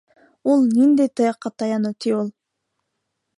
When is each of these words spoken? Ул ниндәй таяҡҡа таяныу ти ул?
Ул 0.53 0.63
ниндәй 0.77 1.11
таяҡҡа 1.21 1.51
таяныу 1.63 1.95
ти 2.07 2.15
ул? 2.21 2.33